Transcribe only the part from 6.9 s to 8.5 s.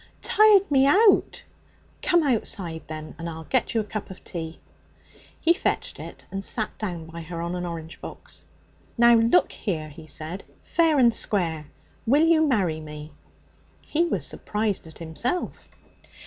by her on an orange box.